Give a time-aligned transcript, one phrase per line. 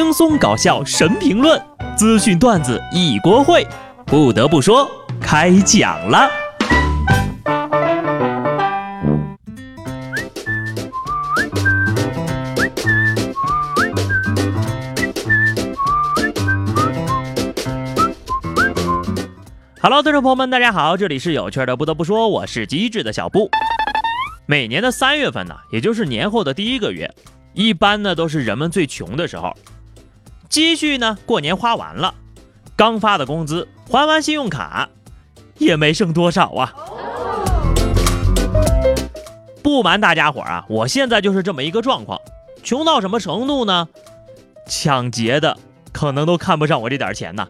[0.00, 1.60] 轻松搞笑神评论，
[1.96, 3.66] 资讯段子一锅烩。
[4.06, 4.88] 不得不说，
[5.20, 6.30] 开讲了。
[19.82, 21.76] Hello，观众朋友们，大家好，这里是有趣的。
[21.76, 23.50] 不得不说，我是机智的小布。
[24.46, 27.12] 每年的三月份呢，也就是年后的第一个月，
[27.52, 29.52] 一般呢都是人们最穷的时候，
[30.48, 32.14] 积蓄呢过年花完了，
[32.74, 34.88] 刚发的工资还完信用卡，
[35.58, 36.74] 也没剩多少啊。
[39.62, 42.18] 不瞒大家伙啊，我现在就是这么一个状况，
[42.62, 43.88] 穷到什么程度呢？
[44.66, 45.56] 抢劫的
[45.92, 47.46] 可能都看不上我这点钱呢。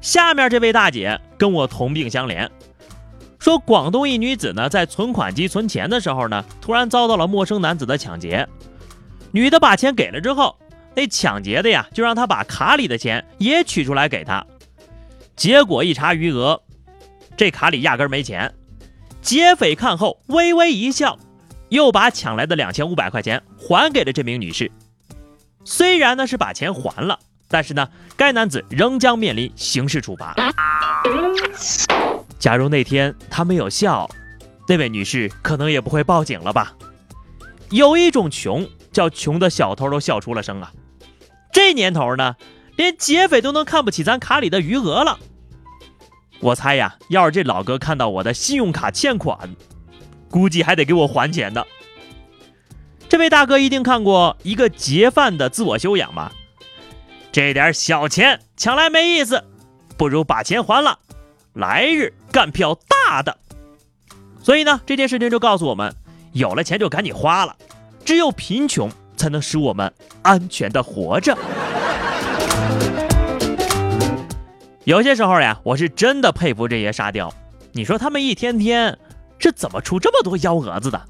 [0.00, 2.48] 下面这位大姐跟我同病相怜。
[3.38, 8.46] 说广东一女子呢，在存款机存钱的时候呢，突然遭到了陌生男子的抢劫。
[9.30, 10.56] 女的把钱给了之后，
[10.94, 14.44] 那抢劫的呀，就让他把卡里的钱也取出来给他。
[15.34, 16.62] 结果一查余额，
[17.36, 18.54] 这卡里压根没钱。
[19.22, 21.18] 劫匪看后微微一笑，
[21.70, 24.70] 又把抢来的两千五百块钱还给了这名女士。
[25.64, 30.34] 虽然呢是把钱还了，但是呢，该男子仍将面临刑事处罚。
[32.38, 34.10] 假如那天他没有笑，
[34.68, 36.74] 那位女士可能也不会报警了吧？
[37.70, 40.72] 有一种穷，叫穷的小偷都笑出了声啊！
[41.52, 42.34] 这年头呢，
[42.76, 45.18] 连劫匪都能看不起咱卡里的余额了。
[46.40, 49.54] 我猜呀，要是这老哥看到我的信用卡欠款，
[50.28, 51.64] 估计还得给我还钱的。
[53.08, 56.32] 这位大哥一定看过一个劫犯的自我修养吧？
[57.30, 59.44] 这点小钱抢来没意思，
[59.96, 60.98] 不如把钱还了。
[61.52, 63.36] 来日干票大的，
[64.42, 65.94] 所以呢，这件事情就告诉我们，
[66.32, 67.54] 有了钱就赶紧花了，
[68.04, 71.36] 只有贫穷才能使我们安全的活着。
[74.84, 77.32] 有些时候呀，我是真的佩服这些沙雕，
[77.72, 78.98] 你说他们一天天
[79.38, 81.00] 是怎么出这么多幺蛾子的？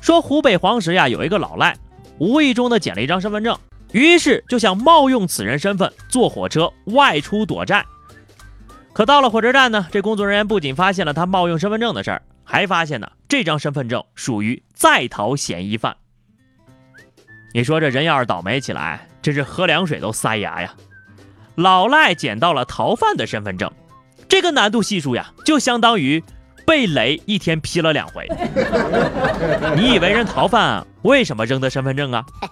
[0.00, 1.76] 说湖北黄石呀，有一个老赖，
[2.18, 3.56] 无意中的捡了一张身份证，
[3.92, 7.84] 于是就想冒用此人身份坐火车外出躲债。
[8.92, 15.96] 可到了火车站呢，这工作人员不仅发现了他冒用身份证的事儿，还发现呢这张身份证属于在逃嫌疑犯。
[17.56, 20.74] 你说这人要是倒霉起来，真是喝凉水都塞牙呀！
[21.54, 23.72] 老赖捡到了逃犯的身份证，
[24.28, 26.22] 这个难度系数呀，就相当于
[26.66, 28.28] 被雷一天劈了两回。
[29.74, 32.22] 你以为人逃犯为什么扔的身份证啊？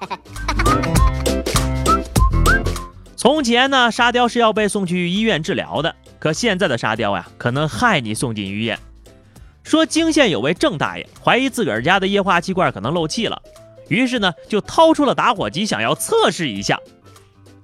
[3.15, 5.95] 从前呢，沙雕是要被送去医院治疗的。
[6.19, 8.79] 可现在的沙雕呀，可能害你送进医院。
[9.65, 13.39] 说泾县有位郑大爷怀疑自个儿家的液化气罐可能漏气了，
[13.89, 16.79] 于是呢就掏出了打火机想要测试一下，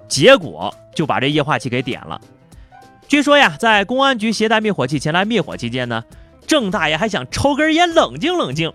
[0.08, 2.20] 结果就把这液化气给点了。
[3.08, 6.04] 据说呀，在公安局携带灭火器前来灭火期间呢，
[6.46, 8.72] 郑大爷还想抽根烟冷静冷静，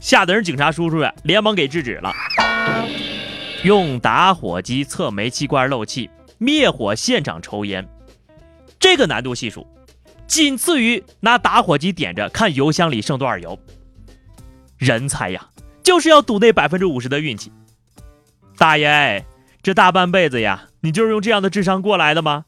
[0.00, 2.12] 吓得人警察叔叔呀连忙给制止了。
[3.62, 6.08] 用打火机测煤气罐漏气，
[6.38, 7.86] 灭火现场抽烟。
[8.78, 9.66] 这个难度系数，
[10.26, 13.58] 仅次于拿打火机点着看油箱里剩多少油。
[14.78, 15.46] 人才呀，
[15.86, 17.52] 就是要赌那百分之五十的运气。
[18.58, 19.22] 大爷，
[19.62, 22.44] 这大半辈子呀，你就是用这样的智商过来的吗？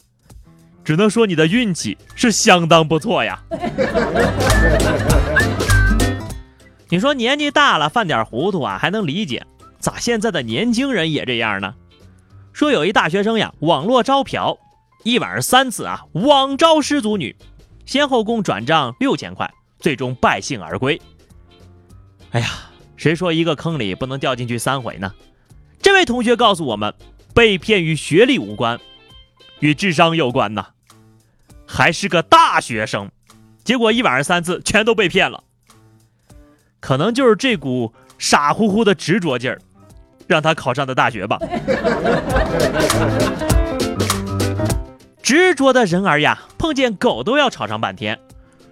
[0.83, 3.41] 只能说你的运气是相当不错呀。
[6.91, 9.47] 你说年纪大了犯点糊涂啊，还能理解，
[9.79, 11.77] 咋现在的年轻人也这样呢？
[12.53, 14.59] 说有一大学生呀，网络招嫖。
[15.05, 17.37] 一晚上三次啊，网招失足女，
[17.87, 21.01] 先后共转账六千块，最终败兴而归。
[22.33, 22.49] 哎呀，
[22.99, 25.15] 谁说一个坑里不能掉进去三回呢？
[25.81, 26.93] 这位同学告诉我们，
[27.33, 28.81] 被骗与学历无关，
[29.61, 30.67] 与智商有关呐。
[31.65, 33.09] 还是个大学生，
[33.63, 35.45] 结果一晚上三次全都被骗了。
[36.81, 39.61] 可能就是这股傻乎乎的执着劲儿，
[40.27, 41.39] 让他考上的大学吧。
[45.23, 48.19] 执着的人儿呀，碰见狗都要吵上半天。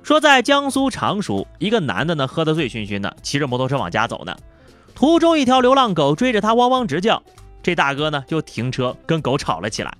[0.07, 4.37] 说在江苏常熟，一个男的呢，喝得醉醺醺的，骑着摩托车往家走呢。
[4.95, 7.21] 途中，一条流浪狗追着他汪汪直叫，
[7.61, 9.93] 这大哥呢就停车跟狗吵了起来。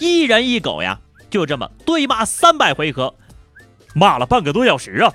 [0.00, 0.98] 一人一狗呀，
[1.30, 3.14] 就这么对骂三百回合，
[3.94, 5.12] 骂了半个多小时啊。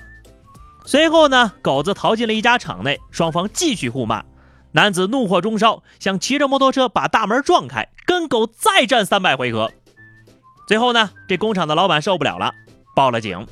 [0.85, 4.23] 随后呢，狗子逃进了一家厂内，双方继续互骂。
[4.71, 9.69] 男子怒火中烧，想骑着摩托车把大门撞开，跟狗再战三百回合。
[10.65, 12.53] 最后呢，这工厂的老板受不了了，
[12.95, 13.45] 报了警。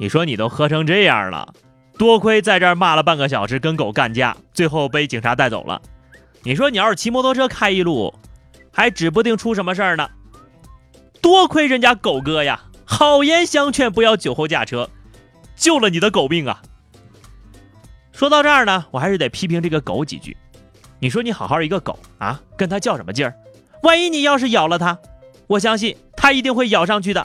[0.00, 1.52] 你说你都喝成这样了，
[1.98, 5.82] 多亏在这儿骂了半个小时，跟狗干架，最后被警察带走了。
[6.42, 8.14] 你说你要是骑摩托车开一路，
[8.72, 10.08] 还指不定出什么事儿呢。
[11.20, 14.88] 多亏人家狗哥呀，好言相劝不要酒后驾车，
[15.54, 16.62] 救了你的狗命啊。
[18.10, 20.34] 说到这儿呢，我还是得批评这个狗几句。
[20.98, 23.34] 你说你好好一个狗啊，跟它较什么劲儿？
[23.82, 24.98] 万一你要是咬了它，
[25.46, 27.22] 我相信它一定会咬上去的。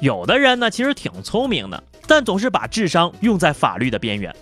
[0.00, 4.34] 有的人呢，其实挺聪明的，但总是把智商用在法律的边缘。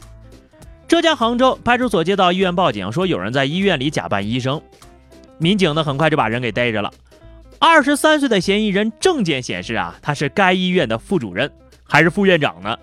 [0.87, 4.63] 浙江杭州派出所接到医院报警，说有人在医院里假扮医生。
[5.37, 6.93] 民警呢，很快就把人给逮着了。
[7.59, 11.51] 二十三岁的嫌疑人证件显示啊，他是该医院的副主任，
[11.83, 12.79] 还是副院长呢。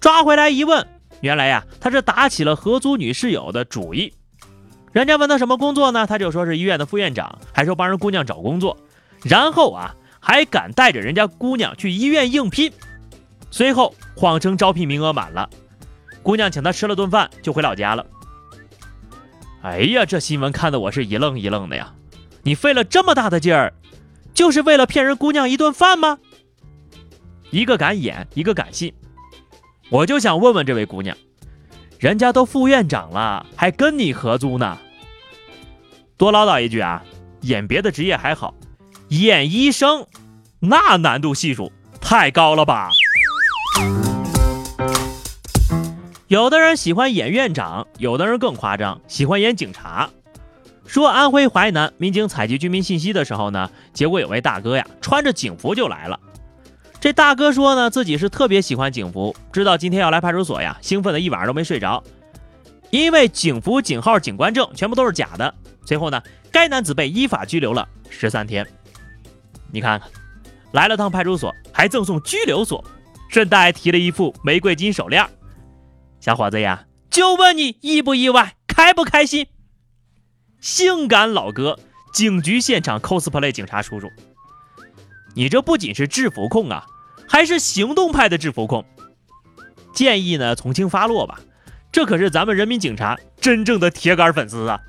[0.00, 0.86] 抓回来一问，
[1.20, 4.14] 原来呀，他是打起了合租女室友的主意。
[4.92, 8.78] 人家问他什么工作呢，他就说是医院的副院长，还说帮人姑娘找工作。
[9.24, 9.96] 然后啊。
[10.20, 12.72] 还敢带着人家姑娘去医院应聘，
[13.50, 15.48] 随后谎称招聘名额满了，
[16.22, 18.04] 姑娘请他吃了顿饭就回老家了。
[19.62, 21.92] 哎呀，这新闻看得我是一愣一愣的呀！
[22.42, 23.74] 你费了这么大的劲儿，
[24.32, 26.18] 就是为了骗人姑娘一顿饭吗？
[27.50, 28.92] 一个敢演，一个敢信，
[29.90, 31.16] 我就想问问这位姑娘，
[31.98, 34.78] 人家都副院长了，还跟你合租呢？
[36.16, 37.02] 多唠叨一句啊，
[37.40, 38.54] 演别的职业还好。
[39.08, 40.06] 演医生，
[40.60, 42.90] 那难度系数太高了吧？
[46.26, 50.10] 有的人喜欢演院长，有的人更夸张，喜欢演警察。
[50.86, 56.20] 说安徽淮南民警采集居民信息的时候呢，结果有位大哥呀，穿着警服就来了。
[57.00, 62.04] 这大哥说呢，自己是特别喜欢警服，知道今天要来派出所呀，兴奋的一晚上都没睡着。
[62.90, 65.54] 因为警服、警号、警官证全部都是假的。
[65.86, 66.22] 随后呢，
[66.52, 68.66] 该男子被依法拘留了十三天。
[69.72, 70.10] 你看看，
[70.72, 72.84] 来了趟派出所还赠送拘留所，
[73.28, 75.24] 顺带提了一副玫瑰金手链。
[76.20, 79.46] 小伙子呀，就问你意不意外，开不开心？
[80.60, 81.78] 性感老哥，
[82.12, 84.08] 警局现场 cosplay 警察叔叔，
[85.34, 86.86] 你这不仅是制服控啊，
[87.28, 88.84] 还是行动派的制服控。
[89.92, 91.40] 建议呢从轻发落吧，
[91.92, 94.80] 这可是咱们人民警察真正的铁杆粉丝啊。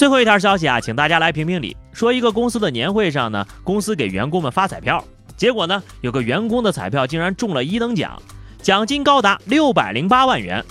[0.00, 1.76] 最后一条消息啊，请大家来评评理。
[1.92, 5.04] 说一个公司的年会上呢，公司给员工们发彩票，
[5.36, 8.18] 结果呢，有个员工的彩票竟然中了一等奖，
[8.62, 10.64] 奖金高达六百零八万元。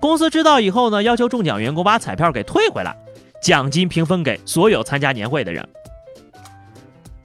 [0.00, 2.96] 公司知道以后呢，要求中奖员工把彩票给退回来，
[3.42, 5.68] 奖金平分给所有参加年会的人。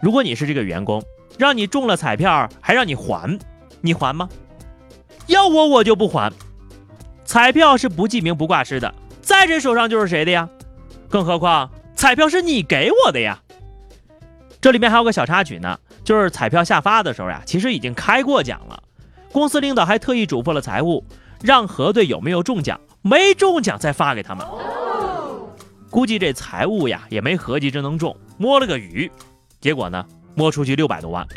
[0.01, 1.01] 如果你是这个员工，
[1.37, 3.39] 让你中了彩票还让你还，
[3.79, 4.27] 你还吗？
[5.27, 6.29] 要我我就不还。
[7.23, 10.49] 彩票是不记名不挂失的，在谁手上就是谁的呀。
[11.11, 13.37] 更何况彩票是你给我的呀，
[14.61, 18.81] 这里面还有个小插曲呢，就是彩票下发的时候呀，其实已经开过奖了，
[19.31, 21.05] 公司领导还特意嘱咐了财务，
[21.43, 24.47] 让核对有没有中奖，没中奖再发给他们。
[25.89, 29.11] 估计这财务呀也没合计这能中，摸了个鱼，
[29.59, 31.27] 结果呢摸出去六百多万。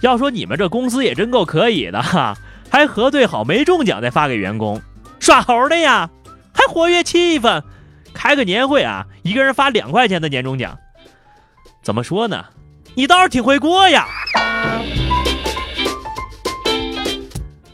[0.00, 2.36] 要说你们这公司也真够可以的哈，
[2.68, 4.82] 还核对好没中奖再发给员工，
[5.20, 6.10] 耍猴的呀，
[6.52, 7.62] 还活跃气氛。
[8.16, 10.78] 开个年会啊，一个人发两块钱的年终奖，
[11.82, 12.46] 怎么说呢？
[12.94, 14.06] 你倒是挺会过呀。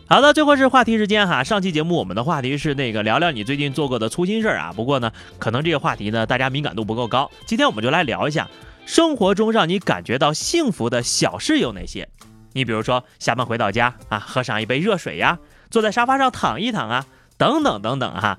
[0.08, 1.44] 好的，最后是话题时间哈。
[1.44, 4.72] 上期节目我们的话题是那个聊聊你最近做过的粗心事儿啊。
[4.74, 7.30] 不过呢，可能这个话题呢大家敏感度不够高。
[7.46, 8.48] 今天我们就来聊一下
[8.84, 12.08] 生活中让你感觉到幸福的小事有哪些。
[12.52, 15.38] 你比如说下班回到家啊，喝上一杯热水呀，
[15.70, 17.06] 坐在沙发上躺一躺啊，
[17.38, 18.38] 等等等等哈。